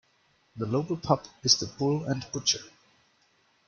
[0.55, 2.63] The local pub is the Bull and Butcher.